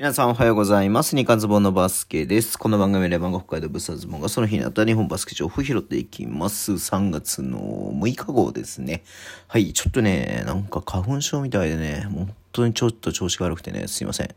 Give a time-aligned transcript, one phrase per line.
[0.00, 1.14] 皆さんおはようございます。
[1.14, 2.58] ニカズボンのバスケです。
[2.58, 6.72] この番組で番号北海道ブサズボンがその日にあった日本バスケ情報を拾っていきます。
[6.72, 9.02] 3月の6日号ですね。
[9.46, 14.28] はい、ちょっとね、なんか花粉症みたいでね、もう当にちょっと調子が悪くてね、すいません。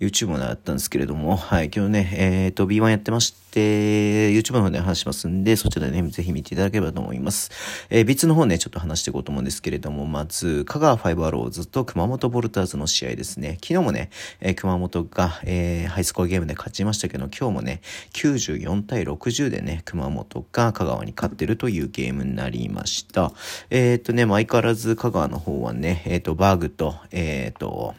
[0.00, 7.50] YouTube も、やったんですけれども、はい、今日ね、えっ、ー、と、B1 やってまして、YouTube の方で話しますんで、そちらでね、ぜひ見ていただければと思います。
[7.90, 13.58] えー、別の方ね、ちょっと話していこうと思うんですけれども、まず、香川ファイブアローズと熊本ボルターズの試合ですね。
[13.60, 17.80] 昨日もね、えー、熊本が、えー、ハイスコアゲームで勝ちましたけど、今日もね、
[18.12, 23.32] 94対60でね、熊本が香川に勝ってるというゲームになりました。
[23.70, 27.94] えっ、とね、相変わらず香川の方はね、えっ、と、バーグと、ええっ、と、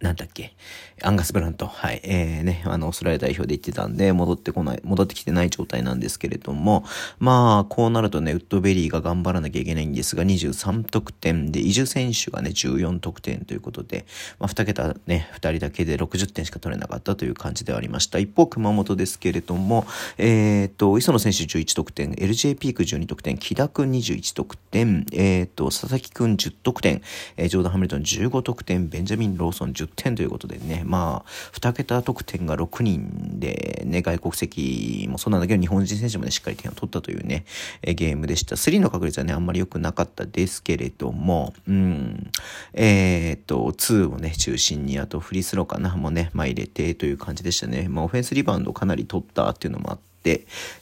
[0.00, 0.54] なんだっけ、
[1.02, 6.84] アンガス・ブラント、はい、えー、ね、あの、オーストラリア代表で言ってたんで、戻ってこない、戻ってきてない状態なんですけれども、
[7.18, 14.06] まあ、こうなるとね、ウッドベリーが頑張らなきゃいけないんですが、23得点で、移住選手がね、14得点ということで、
[14.38, 18.18] まあ、2桁ね、2人だけで60点しか取れなかったという感じではありました。
[18.18, 19.86] 一方、熊本ですけれども、
[20.18, 27.02] えっ、ー、と、磯野選手11得点、LJ ピーク12得点、木田くん21得点、えっ、ー、と、佐々木くん10得点、
[27.36, 37.44] えー、ジョーダン・ハミルトン15得点、ベンジャミン・ローソン10点ということでね、まあ、2桁得点が6人でね、外国籍もそうなんだけど、日本人選手もね、しっかり点を取ったというね、
[37.82, 38.56] えゲームでした。
[38.56, 42.30] 3の確率はね、あんまり良くなかったですけれども、うん、
[42.72, 47.88] えー、っと、2をね、中心に、あとフリースローかな、もね、まあ入れてという感じでしたね。
[47.88, 50.13] まあ、オフェンスリバウンドかなり取ったっていうのもあって、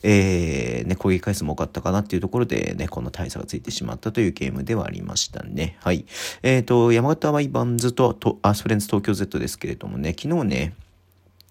[0.02, 5.76] えー、ね、攻撃回数も多かったかなっていうところでね、この大差がついてしまったというゲームではありましたね。
[5.80, 6.04] はい。
[6.42, 10.74] えっ、ー、と、山形ワイバンズと、とアスフレンズ東京 Z ですけれどもね、昨日ね、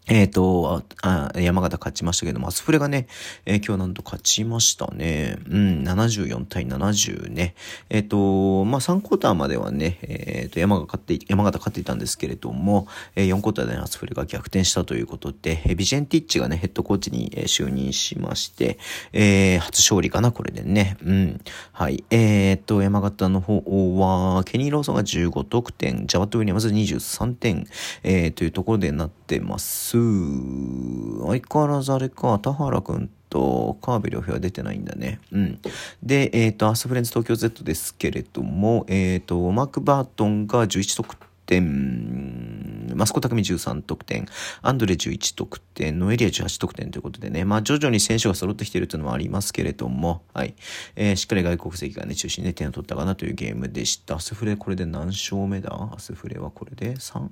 [0.07, 3.07] えっ、ー、とあ、山形勝ちましたけども、アスフレがね、
[3.45, 5.37] えー、今日なんと勝ちましたね。
[5.47, 7.53] うん、74対70ね。
[7.89, 18.79] えっ、ー、と、まあ、3クォーターまではね、えっ、と、山が勝って、山形勝っていたんですけれども、え4クォーターで、アスフレが逆転したということで、えビジェンティッチがね、ヘッドコーチに、え就任しまして、
[19.13, 20.97] え初勝利かな、これでね。
[21.05, 21.41] うん。
[21.73, 22.03] はい。
[22.09, 23.61] えっと、山形の方
[23.99, 27.67] は、ケニー・ローソンが15得点、ジャワット・ウィリアムズ23点、
[28.03, 29.90] えというところでなってます。
[29.97, 35.19] 相変わらずあれか、田原くんと、カーベル良平は出てないんだね。
[35.31, 35.59] うん。
[36.03, 41.15] で、えっ、ー、と、アスフレンズ東京 Z ですけれども、えっ、ー、と、マーク・バートンが11得
[41.45, 44.25] 点、マスコ・タクミ13得点、
[44.61, 50.55] アンドレ11得点、ノエリア18得点ということでね、まあ徐々に選手が揃ってきているというのもありますけれども、はい。
[50.95, 54.15] えー、しっかり外国籍がね、中心で点を取ったかなというゲームでした。
[54.15, 55.71] アスフレこれで何勝目だ？
[55.93, 57.27] アスフレはこれで 3?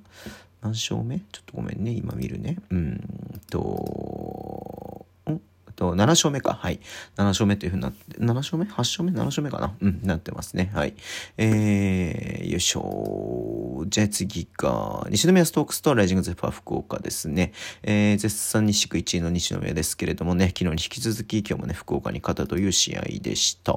[0.61, 1.19] 何勝目？
[1.31, 2.57] ちょっとごめんね、今見るね。
[2.69, 5.39] うんと、ん？
[5.75, 6.53] と、7勝目か。
[6.53, 6.81] はい。
[7.15, 9.73] 7勝目というふうになって、7勝目 ?8 勝目 ?7 勝目かな？
[9.79, 10.71] うん、なってますね。
[10.73, 10.93] はい。
[11.37, 13.85] えー、よいしょ。
[13.87, 17.53] じゃあ次が、西宮ストークスとライジングゼファー福岡ですね。
[17.81, 23.71] えー、絶賛西地区1位の西宮ですけれどもね、昨日に引き続き今日もね、福岡に勝ったという試合でした。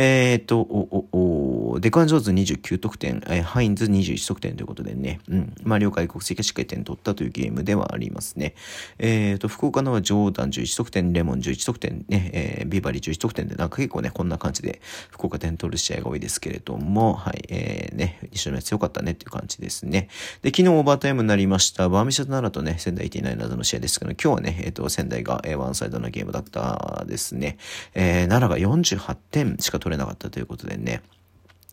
[0.00, 8.54] えー、っと、お、お、お、デクアン・ジョーンズ29得点、えー、ハインズ21得点ということでね、うん、まあ、両外国籍がしっかり点取ったというゲームではありますね。
[8.98, 20.10] えー、っと、福岡のはジョーダン11得点、レモン11得点、ね、えー、ビバリー11得点で、なんか結構ね、こんな感じで福岡点取る試合が多いですけれども、はい、えー、ね、西宮強かったねっていう感じですね。
[20.42, 27.58] で、昨日オーバータイムになりました、バーミシャト奈良とね、仙台ティナイなどの試合ですけど、今日はね、えっ、と、仙台が、え、ワンサイドのゲームだったですね。
[27.94, 31.02] えー、奈良が48点しか取取れなかったということでね、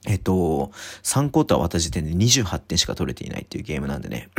[0.08, 0.72] えっと、
[1.03, 4.30] 3クォーター終わった時点で28点しか取れていないっていうゲームなんでね、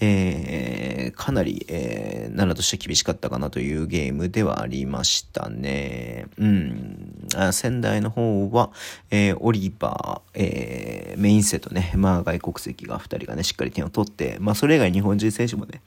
[0.00, 6.26] えー、かなり、えー、奈良として厳しかったかなというゲームではありましたね。
[6.38, 7.28] うん。
[7.52, 8.70] 仙台の方は、
[9.10, 15.80] えー、オリバー、えー、メインセとね、まあ外国籍が2人がね、しっかり点を取って、まあそれ以外日本人選手もね、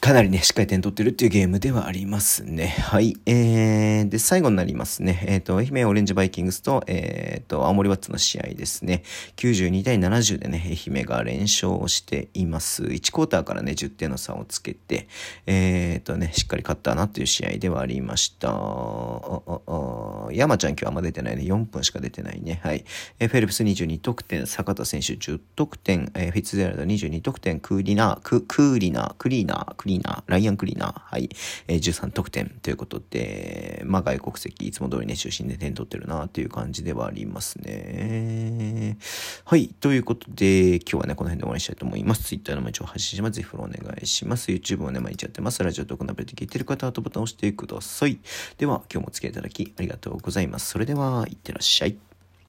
[0.00, 2.68] かなりね、しっかり点取ってるっていうゲームではありますね。
[2.68, 3.18] はい。
[3.26, 5.22] えー、で、最後になりますね。
[5.26, 9.02] えっ、ー、と、愛媛オレンジバイキングスと、えっ、ー、と、青森ワッツの試合ですね。
[9.36, 12.84] 92対70でね、愛媛が連勝しています。
[12.84, 15.06] 1クォーターからね、10点の差をつけて、
[15.44, 18.48] えっ、ー、とね、しっかり勝ったなっていう試合ではありました。
[20.32, 21.42] 山ちゃん今日あんま出てないね。
[21.42, 22.58] 4分しか出てないね。
[22.62, 22.86] はい。
[23.18, 29.89] えー、フェルプス22得点、坂田選手10得点、えー、フィッツゼラルド22得点、クーリナー、ク、クーリナー、クリーナー、クリーナー、
[30.26, 31.28] ライアン・クリーナー、はい、
[31.66, 38.98] えー、13得点ということで、まあ外国籍、いつも通りね、中心で点取ってるなっていう感じではありますね。
[39.44, 42.24] はい、ということで、今日はね、この辺で終わりにしたいと思います。
[42.24, 43.36] Twitter の毎日を発信します。
[43.36, 44.50] ぜひフォローお願いします。
[44.50, 45.62] YouTube もね、毎日やってます。
[45.62, 48.18] ラジオとこのアプリで聞いてる方は、とボタンを押してください。
[48.58, 50.70] では、今日もお付き合いいただきありがとうございます。
[50.70, 52.09] それでは、いってらっしゃい。